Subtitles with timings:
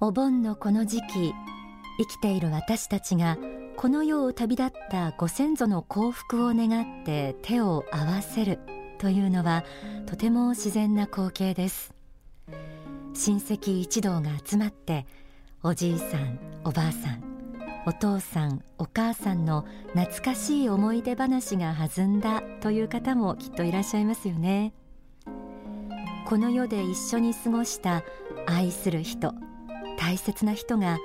[0.00, 1.34] お盆のこの時期
[1.98, 3.36] 生きている私たちが
[3.76, 8.58] この世を旅立ったご先祖の幸福を願って手を合わせる
[8.98, 9.64] というのは
[10.06, 11.94] とても自然な光景です。
[13.14, 15.06] 親戚一同が集まって
[15.62, 17.27] おじいさんおばあさん
[17.88, 24.74] お父さんお母さんの懐かしい思い出話が弾んだという方もきっといらっしゃいますよね。
[26.26, 28.02] この世で一緒に過ごした
[28.46, 29.32] 愛する人
[29.96, 30.98] 大切な人が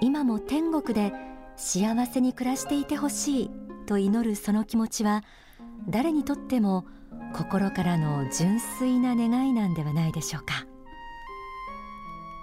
[0.00, 1.12] 今も天国で
[1.56, 3.50] 幸せに暮らしていてほしい
[3.86, 5.24] と祈るその気持ちは
[5.88, 6.86] 誰にとっても
[7.34, 10.68] 心からの純粋な願いなんではないでしょうか。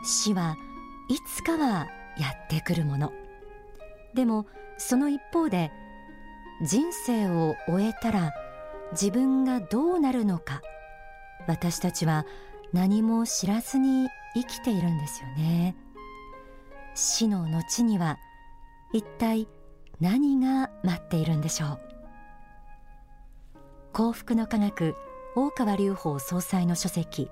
[0.03, 0.57] 死は
[1.07, 1.87] いつかは
[2.17, 3.22] やってくるもの。
[4.13, 4.45] でも
[4.77, 5.71] その一方で
[6.61, 8.33] 人生を終えたら
[8.91, 10.61] 自分がどうなるのか
[11.47, 12.25] 私たちは
[12.71, 15.75] 何も知らずに生きているんですよね。
[16.95, 18.17] 死の後には
[18.93, 19.47] 一体
[19.99, 21.79] 何が待っているんでしょう。
[23.93, 24.95] 幸福の科学
[25.35, 27.29] 大川隆法総裁の書籍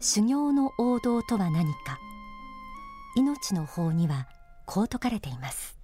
[0.00, 1.98] 修行の王道とは何か
[3.16, 4.26] 命の法には
[4.66, 5.83] こう説かれています。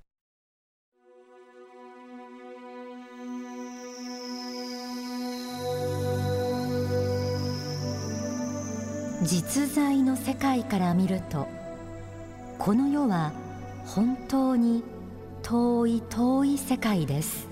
[9.23, 11.47] 実在の世界から見ると
[12.59, 13.33] この世は
[13.85, 14.83] 本当に
[15.43, 17.49] 遠い遠い世界です。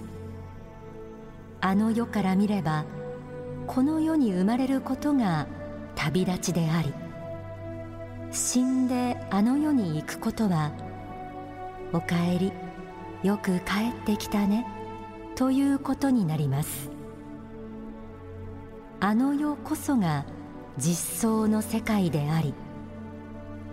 [1.61, 2.85] あの世から見れば
[3.67, 5.47] この世に生まれることが
[5.95, 6.95] 旅立ちであり
[8.31, 10.73] 死んであの世に行くことは
[11.93, 12.53] おかえり
[13.23, 14.67] よく帰ってきたね
[15.35, 16.91] ということになります。
[19.01, 20.25] あの世こそが
[20.79, 22.55] 実相の世界であり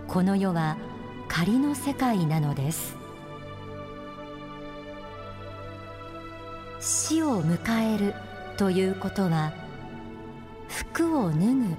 [0.08, 0.76] この世は
[1.28, 2.96] 仮の世界なのです。
[6.80, 8.14] 死を迎える
[8.56, 9.52] ということは
[10.68, 11.76] 服を脱ぐ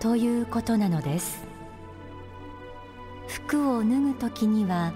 [0.00, 1.44] ということなのです。
[3.28, 4.92] 服を脱ぐ時には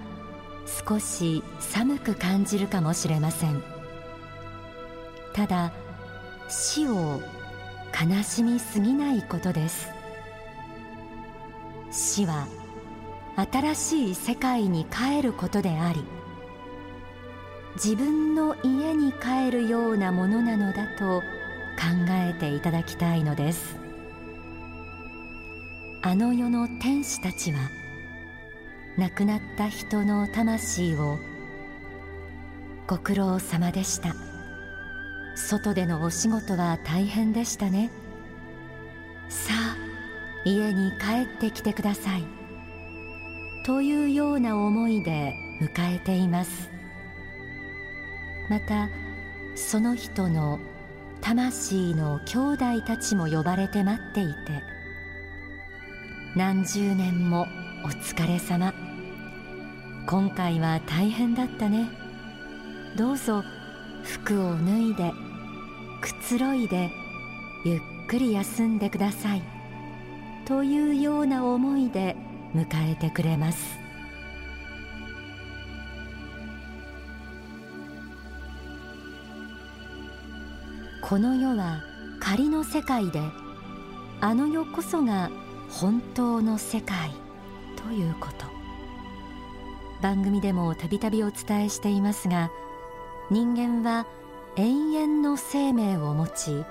[0.89, 3.63] 少し寒く感じるかもしれません。
[5.35, 5.73] ただ
[6.49, 7.21] 死を
[7.93, 9.91] 悲しみすぎないことです。
[11.91, 12.47] 死は
[13.37, 16.05] 新しい世界に帰ることであり
[17.75, 21.25] 自分の家に帰るようなものなのだと考
[22.11, 23.77] えていただきたいのです。
[26.03, 27.59] あの世の天使たちは
[28.97, 31.19] 亡くなった人の魂を
[32.87, 34.30] ご苦労様でした。
[35.41, 37.91] 外でのお仕事は大変でしたね。
[39.29, 39.77] さあ
[40.45, 42.25] 家に帰ってきてください。
[43.65, 46.71] というような思いで迎えています。
[48.49, 48.89] また
[49.57, 50.59] その人の
[51.21, 54.63] 魂の兄弟たちも呼ばれて待っていて
[56.35, 57.47] 何十年も
[57.85, 58.73] お疲れ様。
[60.07, 61.89] 今回は大変だったね。
[62.97, 63.45] どうぞ
[64.03, 65.30] 服を脱いで。
[66.01, 66.91] くつろいで
[67.65, 69.43] ゆっくり休んでください。
[70.45, 72.17] というような思いで
[72.55, 73.79] 迎えてくれます。
[81.03, 81.83] この世は
[82.21, 83.21] 仮の世界で
[84.21, 85.31] あの世こそが
[85.69, 87.11] 本当の世界
[87.77, 88.47] ということ。
[90.03, 92.51] 番組でもたびたびお伝えしていますが
[93.31, 94.07] 人間は
[94.61, 96.67] 永遠の生命を持ち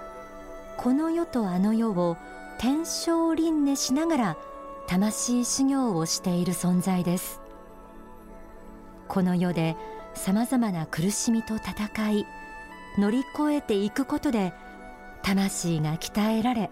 [0.77, 2.17] この世とあの世を
[2.59, 4.37] 天正輪廻しながら
[4.85, 7.41] 魂修行をしている存在です。
[9.07, 9.75] この世で
[10.13, 12.27] さまざまな苦しみと戦い
[12.99, 14.53] 乗り越えていくことで
[15.23, 16.69] 魂が鍛えられ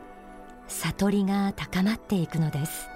[0.68, 2.88] 悟りが高まっていくのです。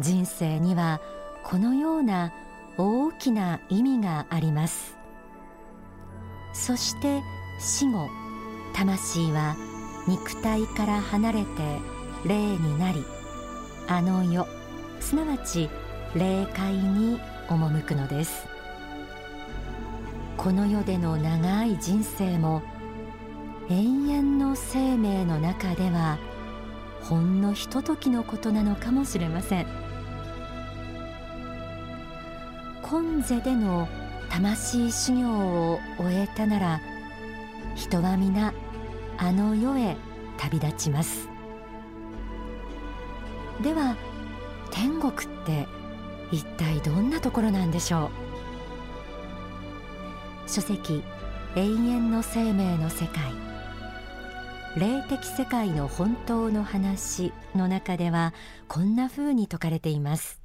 [0.00, 1.00] 人生には
[1.44, 2.32] このような
[2.76, 5.01] 大きな意味があります。
[6.52, 7.22] そして
[7.58, 8.08] 死後
[8.72, 9.56] 魂は
[10.06, 11.46] 肉体から離れて
[12.24, 13.04] 霊になり
[13.88, 14.46] あの世
[15.00, 15.68] すなわち
[16.14, 18.46] 霊界に赴くのです。
[20.36, 22.62] この世での長い人生も
[23.70, 26.18] 永遠の生命の中では
[27.02, 29.66] ほんのひとときのことなのかもしれません。
[32.82, 33.88] 今世での
[34.32, 35.28] 魂修行
[35.72, 36.80] を終えたなら
[37.74, 38.54] 人は皆
[39.18, 39.94] あの世へ
[40.38, 41.28] 旅立ちます。
[43.62, 43.94] では
[44.70, 45.68] 天国って
[46.32, 48.10] 一体どんなところなんでしょ
[50.46, 50.48] う？
[50.48, 51.04] 書籍
[51.54, 53.32] 永遠の生命の世界。
[54.78, 58.32] 霊的世界の本当の話の中では
[58.66, 60.40] こんな風に説かれています。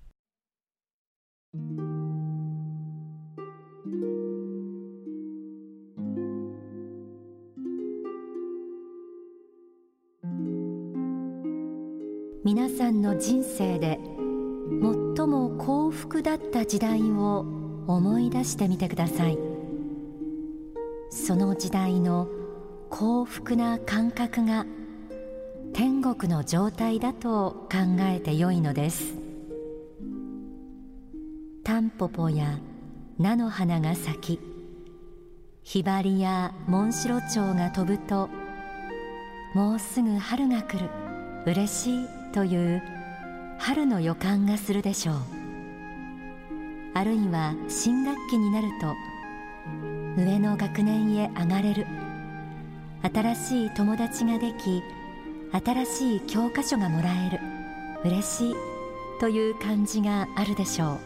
[12.43, 13.99] 皆さんの人生で
[15.17, 17.45] 最も幸福だった時代を
[17.87, 19.37] 思い出してみてください。
[21.09, 22.27] その時代の
[22.89, 24.65] 幸福な感覚が
[25.73, 29.15] 天国の状態だと考えてよいのです。
[31.63, 32.59] タンポポや
[33.17, 34.39] 菜の花が咲き
[35.63, 38.29] ひばりやモンシロチョウが飛ぶと
[39.53, 40.89] もうすぐ春が来る。
[41.45, 42.16] 嬉しい。
[42.33, 42.81] という
[43.59, 45.15] 春の予感がするでしょう。
[46.93, 48.95] あるいは新学期になると
[50.21, 51.85] 上の学年へ上がれる。
[53.03, 54.81] 新しい友達ができ
[55.51, 57.39] 新しい教科書がもらえる。
[58.03, 58.55] 嬉しい
[59.19, 60.99] という感じがあるでしょう。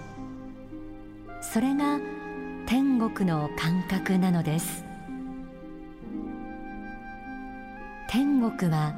[1.41, 1.99] それが
[2.65, 4.85] 天国の感覚なのです。
[8.09, 8.93] 天国は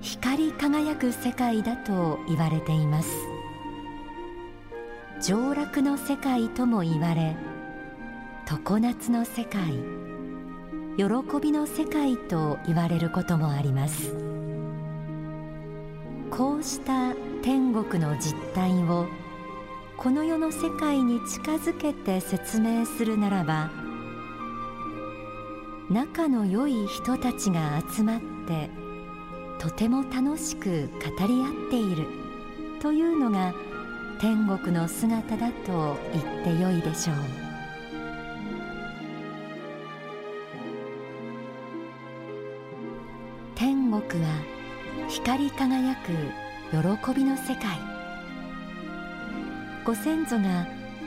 [0.00, 3.10] 光り輝く世界だと言われています。
[5.20, 7.36] 上楽の世界とも言われ
[8.44, 9.72] 常夏の世界
[10.98, 14.14] 喜びの世界と言われることもあります。
[16.30, 19.06] こうした天国の実態を
[19.96, 23.70] この世の世界に近づけて説明するならば
[25.88, 28.68] 仲の良い人たちが集まって
[29.58, 30.88] とても楽しく
[31.18, 32.06] 語り合っている。
[32.80, 33.54] というのが
[34.20, 37.16] 天国の姿だと言ってよいでしょう。
[43.54, 44.28] 天国は
[45.08, 46.12] 光り輝く
[46.70, 47.96] 喜びの世界。
[49.84, 50.66] ご先祖が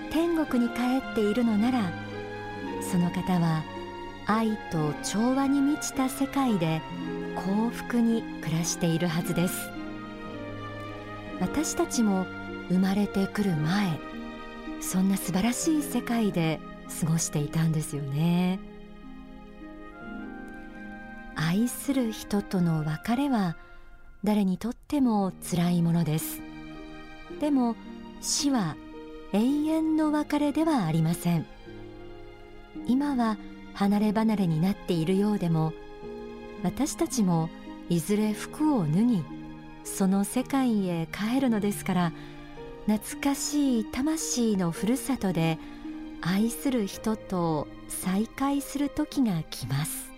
[0.09, 1.91] 天国に帰っているのなら
[2.81, 3.61] その方は
[4.25, 6.81] 愛と調和に満ちた世界で
[7.39, 9.69] 幸福に暮らしているはずです。
[11.39, 12.25] 私たちも
[12.67, 13.97] 生まれてくる前
[14.81, 16.59] そんな素晴らしい世界で
[16.99, 18.59] 過ごしていたんですよね。
[21.35, 23.55] 愛する人との別れは
[24.25, 26.41] 誰にとっても辛いものです。
[27.39, 27.77] でも
[28.19, 28.75] 死は
[29.31, 31.45] 永遠の別れではありません。
[32.85, 33.37] 今は
[33.73, 35.71] 離れ離れになっているようでも
[36.63, 37.49] 私たちも
[37.89, 39.23] いずれ服を脱ぎ
[39.83, 42.13] その世界へ帰るのですから
[42.87, 45.57] 懐かしい魂のふるさとで
[46.21, 50.09] 愛する人と再会する時が来ます。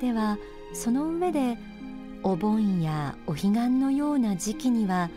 [0.00, 0.38] では
[0.74, 1.56] その上で
[2.22, 5.10] お盆やお彼岸のような時期には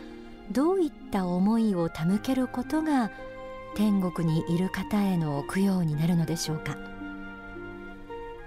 [0.50, 3.10] どういった思いを手向けることが
[3.74, 6.95] 天国にいる方への供養になるのでしょうか。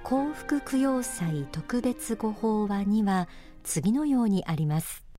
[0.03, 3.27] 幸福供養祭特別ご法話には
[3.63, 5.09] 次のようにあります。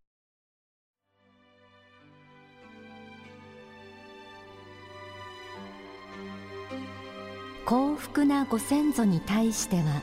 [7.71, 10.03] 幸福なご先祖に対しては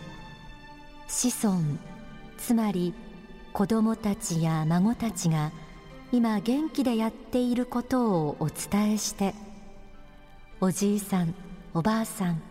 [1.09, 1.61] 子孫
[2.37, 2.93] つまり
[3.51, 5.51] 子供たちや孫たちが
[6.13, 9.35] 今元気でやっていることをお伝えして
[10.61, 11.35] おじいさん
[11.73, 12.41] おばあさん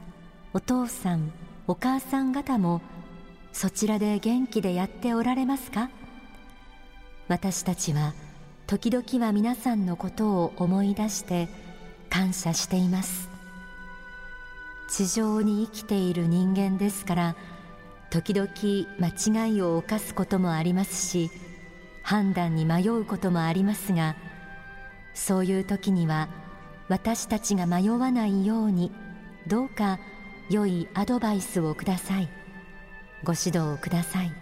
[0.52, 1.32] お父さん
[1.68, 2.80] お母さん方も
[3.52, 5.90] そちらで元気でやっておられますか？
[7.26, 8.14] 私たちは
[8.68, 11.48] 時々は皆さんのことを思い出して
[12.08, 13.28] 感謝しています。
[14.88, 17.36] 地上に生きている人間ですから
[18.10, 18.48] 時々
[19.00, 21.28] 間違いを犯すこともありますし
[22.04, 24.14] 判断に迷うこともありますが
[25.12, 26.28] そういう時には
[26.88, 28.92] 私たちが迷わないように
[29.48, 29.98] どうか
[30.48, 32.28] 良いアドバイスをください。
[33.24, 34.32] ご指導をください。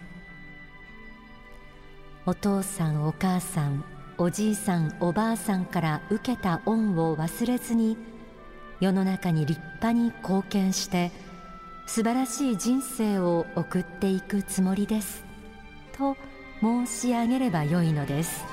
[2.27, 3.83] お父さんお母さん
[4.17, 7.97] おじいさんおばあさんから受けた恩を忘れずに
[8.79, 11.11] 世の中に立派に貢献して
[11.87, 15.23] 素晴らしい人生を送っていくつもりです。
[15.97, 16.17] と
[16.61, 18.43] 申し上げればよいのです。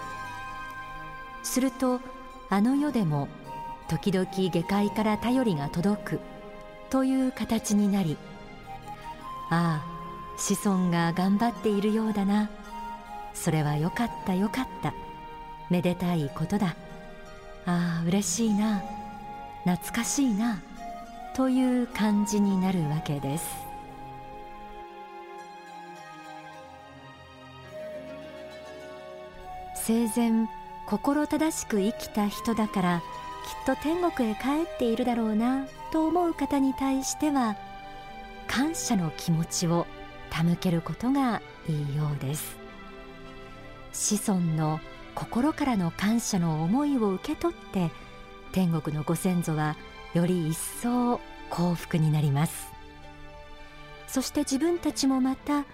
[1.43, 2.01] すると
[2.49, 3.29] あの世でも
[3.89, 6.32] 時々下界から頼りが届く。
[6.93, 8.19] という形になり
[9.49, 12.51] ああ子孫が頑張っているようだな。
[13.33, 14.93] それはよかったよかった。
[15.71, 16.77] めでたいことだ。
[17.65, 18.83] ああ嬉しいな。
[19.65, 20.61] 懐かしいな。
[21.35, 23.47] という感じになるわけです。
[29.77, 30.47] 生前
[30.87, 33.03] 心正しく生きた人だから
[33.67, 35.67] きっと天国へ帰っているだろうな。
[35.93, 37.57] と思う方に対しては
[38.49, 39.87] 感謝の気持ちを
[40.31, 42.57] 手向けることがいいようです。
[43.93, 44.81] 子孫の
[45.15, 47.91] 心からの感謝の思いを受け取って
[48.53, 49.77] 天国のご先祖は
[50.15, 51.21] より一層
[51.51, 52.73] 幸福になります。
[54.09, 55.65] そして自分たちもまた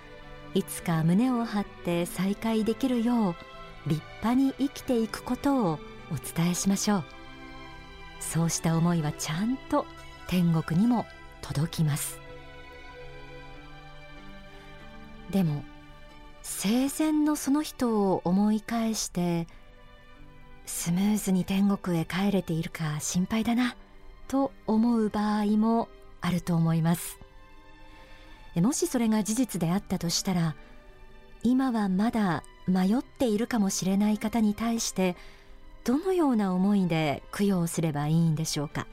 [0.54, 5.78] いつか胸を張って再会できるよう立派に生きていくことを
[6.10, 7.04] お伝えしましょう。
[8.20, 9.87] そうした思いはちゃんと
[10.28, 11.04] 天国にも
[11.42, 12.20] 届きます。
[15.30, 15.64] でも
[16.42, 19.47] 生前のその人を思い返して
[20.64, 23.75] スムーズに天国へ帰れているか心配だな
[24.28, 25.88] と思う場合も
[26.20, 27.18] あると思います。
[28.56, 30.56] もしそれが事実であったとしたら
[31.42, 35.16] 今はまだ迷っているかもしれない方に対して
[35.85, 38.87] どのような思いで供養すればいいんでしょうか？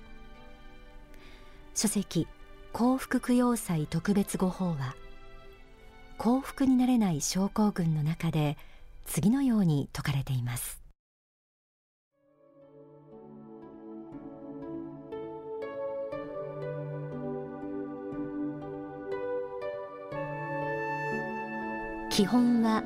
[1.77, 2.25] 書籍
[2.71, 4.95] 幸福供養祭特別語法は
[6.17, 8.57] 幸福になれない症候群の中で
[9.03, 10.81] 次のように説かれています。
[22.09, 22.85] 基本は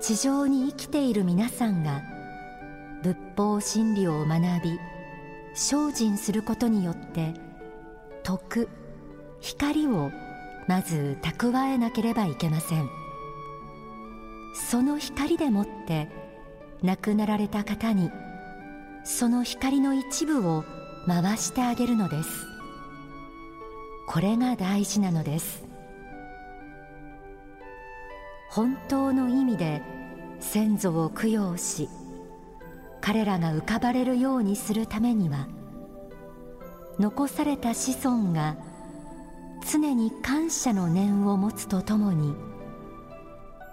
[0.00, 2.00] 地上に生きている皆さんが
[3.02, 4.78] 仏法真理を学び
[5.52, 7.43] 精進することによって
[8.24, 8.68] 徳
[9.40, 10.10] 光を
[10.66, 12.88] まず蓄えなければいけません。
[14.54, 16.08] その光でもって
[16.82, 18.10] 亡くなられた方に
[19.04, 20.64] その光の一部を
[21.06, 22.30] 回してあげるのです。
[24.08, 25.64] これが大事なのです。
[28.48, 29.82] 本当の意味で
[30.40, 31.88] 先祖を供養し
[33.00, 35.48] 彼らが浮かばれるようにするためには
[36.98, 38.56] 残された子孫が
[39.70, 42.34] 常に感謝の念を持つとともに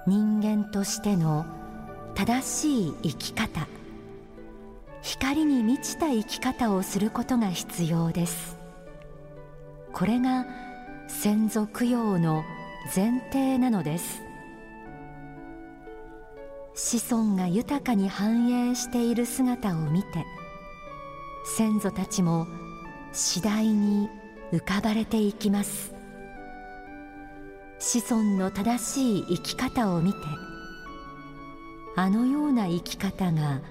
[0.07, 1.45] 人間としての
[2.15, 3.67] 正しい生き方
[5.01, 8.57] 光に満ちた生き方をすることが必要です。
[9.93, 10.45] これが
[11.07, 12.43] 先祖供養の
[12.95, 14.21] 前提なのです。
[16.73, 20.25] 子孫が豊かに繁栄している姿を見て
[21.43, 22.47] 先祖たちも
[23.13, 24.09] 次第に
[24.51, 25.93] 浮かばれていきます。
[27.79, 30.19] 子孫の正しい生き方を見て
[31.95, 33.61] あのような生き方が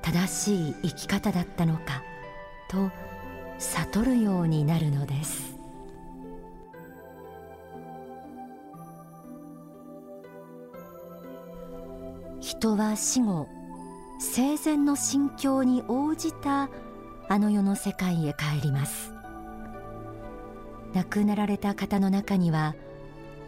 [0.00, 2.02] 正しい生き方だったのか
[2.70, 2.90] と
[3.58, 5.58] 悟るようになるのです。
[12.40, 13.46] 人は死後
[14.18, 16.70] 生前の心境に応じた
[17.28, 19.12] あの世の世界へ帰ります。
[20.94, 22.74] 亡くなられた方の中には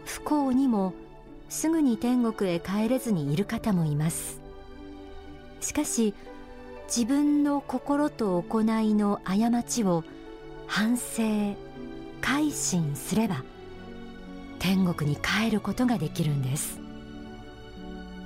[0.05, 0.93] 不幸にも
[1.49, 4.39] すぐに天国へ帰れずにいる方もいます。
[5.59, 6.13] しかし
[6.85, 10.03] 自分の心と行いの過ちを
[10.67, 11.55] 反省
[12.21, 13.43] 改心すれば
[14.59, 16.79] 天国に帰ることができるんです。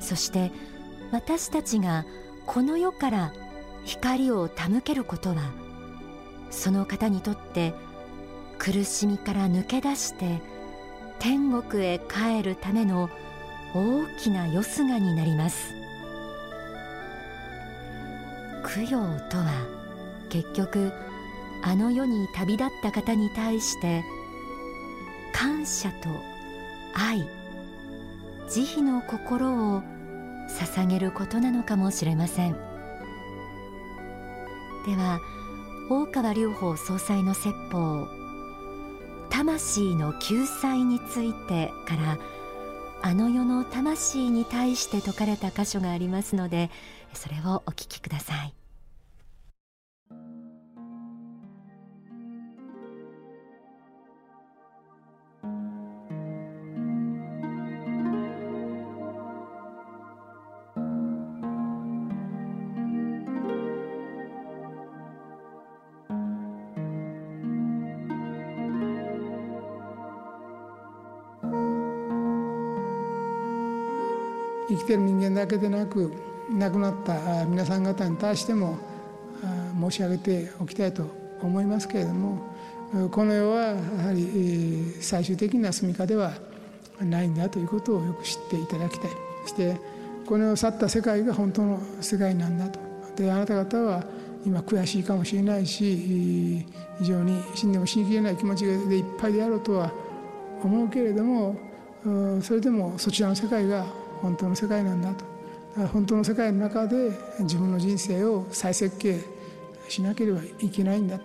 [0.02, 0.52] そして
[1.12, 2.06] 私たちが
[2.46, 3.34] この世から
[3.86, 5.51] 光を手向けることは
[6.50, 7.74] その方にとって
[8.58, 10.42] 苦しみから抜け出して
[11.20, 13.10] 天国へ帰るための
[13.74, 15.74] 大きなよすがになります。
[18.75, 18.89] 供養
[19.30, 19.65] とは
[20.30, 20.92] 結局
[21.63, 24.04] あの世に旅立った方に対して
[25.32, 26.10] 感謝と
[26.94, 27.27] 愛
[28.50, 29.84] 慈悲の心を
[30.50, 32.75] 捧げることなのかもしれません。
[34.86, 35.22] では
[35.89, 38.08] 大川隆法総裁の説法
[39.30, 42.18] 魂の救済についてから
[43.01, 46.70] あの世の魂に対して説かれた箇所がありますので
[47.13, 48.64] それをお聞きください。
[74.75, 76.12] 生きてる人間だけでなく
[76.51, 78.77] 亡くなった皆さん方に対しても
[79.79, 81.05] 申し上げておきたいと
[81.41, 82.41] 思いますけれども
[83.12, 83.74] この世はや
[84.08, 86.34] はり最終的な住みかでは
[87.01, 89.12] ないんだということをよく知っていただきたい。
[89.44, 89.77] そして
[90.25, 92.79] この世を去った世界が本当の世界なんだと。
[93.15, 94.03] であなた方は
[94.46, 96.65] 今悔しいかもしれないし
[97.00, 99.91] 非常に死んでも死にきれない気持ちでいっぱいであろうとは
[100.63, 101.55] 思うけれども
[102.41, 103.86] それでもそちらの世界が
[104.22, 105.25] 本当の世界なんだと。
[105.88, 109.19] 本当の世界の中で自分の人生を再設計
[109.89, 111.19] しなければいけないんだ。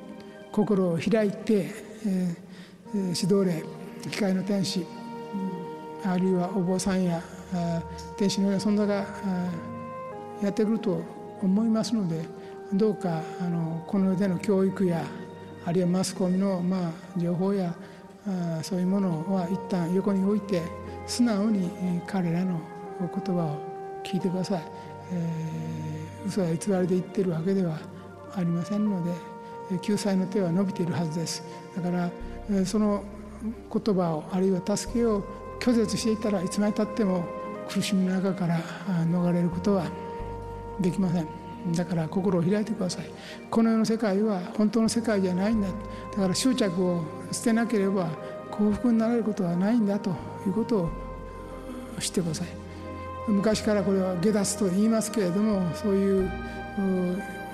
[0.53, 1.69] 心を開いて、
[2.07, 3.63] えー、指導霊
[4.09, 4.85] 機械の天使
[6.05, 7.23] あるいはお坊さんや
[8.17, 9.07] 天使のような存在が
[10.43, 11.03] やってくると
[11.43, 12.25] 思いますので
[12.73, 15.05] どうかあのこの世での教育や
[15.65, 17.75] あるいはマスコミの、まあ、情報や
[18.27, 20.63] あそういうものは一旦横に置いて
[21.07, 21.71] 素直に
[22.07, 22.61] 彼らの
[23.09, 23.59] 言葉を
[24.03, 24.63] 聞いてください、
[25.13, 27.79] えー、嘘や偽りで言ってるわけでは
[28.35, 31.45] ありませんので救済の手は伸びているはずです。
[31.77, 32.11] だから
[32.67, 33.05] その
[33.73, 35.23] 言葉をあるいは助けを
[35.61, 37.25] 拒絶していたらいつまでたっても
[37.69, 38.59] 苦しみの中から
[39.07, 39.85] 逃れることは
[40.81, 41.29] できません。
[41.77, 43.11] だから心を開いてください。
[43.51, 45.69] この世の世界は本当の世界じゃないんだ。
[45.69, 48.09] だから執着を捨てなければ
[48.51, 50.11] 幸福になれることはないんだと
[50.47, 50.91] いうことを
[52.01, 52.49] 知ってください。
[53.31, 56.31] 昔からこれは下脱と言いますけれどもそういう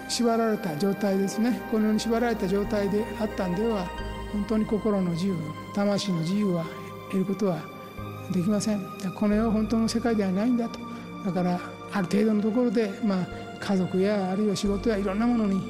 [0.09, 1.61] 縛られた状態ですね。
[1.71, 3.87] このように縛られた状態であったんでは
[4.33, 5.37] 本当に心の自由
[5.75, 6.64] 魂の自由は
[7.11, 7.59] 得ることは
[8.33, 8.80] できません。
[9.14, 10.78] この世は本当の世界ではないんだと。
[11.25, 11.61] だから
[11.92, 13.26] ある程度のところで、まあ、
[13.59, 15.61] 家族やあるいは仕事やいろんなものに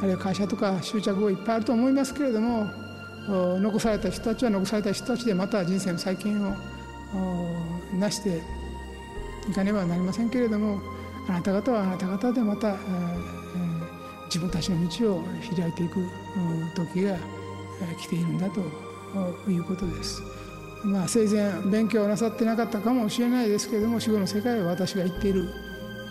[0.00, 2.70] あるいは会社とか執着がいっぱいあると思いますけれども
[3.28, 6.54] 残された人たちは残された人たちでまた人生の再建を
[7.98, 8.40] なして
[9.48, 10.80] いかねばなりませんけれども
[11.28, 12.76] あなた方はあなた方でまた
[14.26, 15.24] 自分たちの道を
[15.56, 16.06] 開いていく
[16.74, 17.16] 時が
[17.98, 18.60] 来ているんだと
[19.50, 20.22] いうことです。
[20.84, 25.46] まあ、生前勉強なさってなかったかもしれないですけれども死後の世界は私が言っている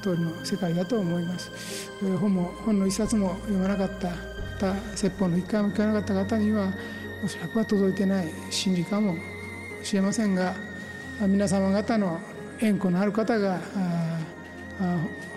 [0.04, 1.90] 通りの世界だと思います。
[2.20, 4.12] 本も本の一冊も読まなかった
[4.60, 6.72] 方説法の一回も聞かなかった方には
[7.24, 9.16] おそらくは届いてない真理かも
[9.84, 10.54] しれませんが
[11.22, 12.20] 皆様方の
[12.62, 13.60] 縁故のある方が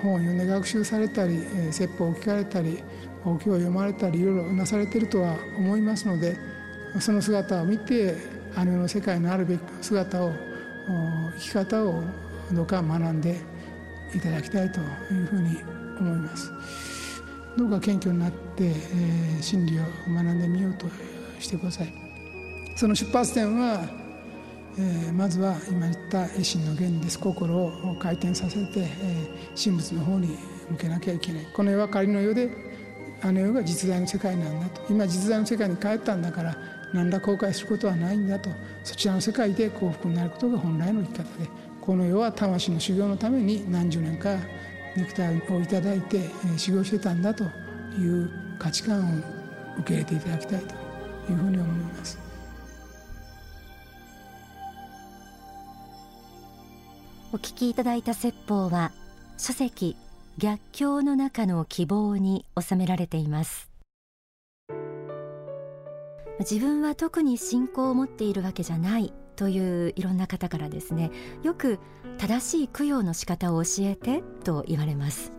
[0.02, 2.82] 本を読んで学習されたり説法を聞かれたり
[3.24, 6.36] お経を読まれたりいろいろなされているとは思いますので
[7.00, 8.16] その姿を見て
[8.54, 10.32] あの世の世界のあるべき姿を
[11.36, 12.02] 生き方を
[12.52, 13.40] どうか学んで
[14.14, 15.56] いただきたいというふうに
[15.98, 16.52] 思います。
[17.56, 20.86] どうか謙虚になって、えー、真理を学んでみようと
[21.38, 21.92] してください。
[22.76, 24.01] その出発点は
[24.78, 27.18] えー、まずは今言った維心の原理です。
[27.18, 30.38] 心を回転させて、えー、神仏の方に
[30.70, 31.46] 向けなきゃいけない。
[31.52, 32.50] この世は仮の世で
[33.20, 34.82] あの世が実在の世界なんだと。
[34.90, 36.56] 今実在の世界に帰ったんだから
[36.92, 38.50] 何ら後悔することはないんだと。
[38.82, 41.48] そちらの世界で幸福になることが本来の生き方で
[41.80, 44.38] この世は魂の修行のために何十年か
[44.96, 47.44] 肉体をいただいて、えー、修行してたんだと
[47.98, 50.74] いう価値観を受け入れていただきたいと
[51.30, 52.21] いうふうに思います。
[57.34, 58.92] お聞きいただいた説法は
[59.38, 59.96] 書籍
[60.36, 63.70] 逆境の中の希望に収められています。
[66.40, 71.10] 自分は特に信仰を持っているわけじゃないといういろんな方からですね
[71.42, 71.78] よく
[72.18, 75.32] 正しい供養の仕方を教えてと言われます。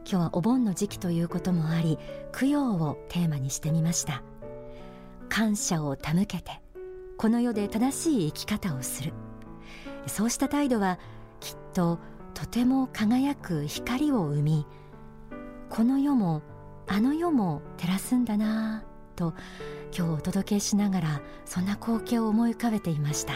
[0.00, 1.96] 今日はお盆の時期ということもあり
[2.36, 4.24] 供養をテーマにしてみました。
[5.28, 6.60] 感謝を手向けて
[7.16, 9.12] この世で正しい生き方をする。
[10.08, 10.98] そうした態度は
[11.40, 11.98] きっと
[12.34, 14.66] とても輝く光を生み
[15.70, 16.42] この世も
[16.86, 19.34] あの世も照らすんだなぁと
[19.96, 23.32] 今日お届けしながらそんな光景を思い浮かべていました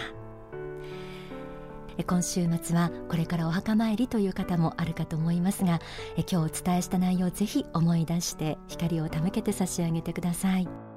[2.07, 5.81] 今週末はこれからお墓参りという方もあるかと思いますが
[6.17, 10.90] 今日お伝えした内容をぜひ思い出して光を手向けて差し上げてください。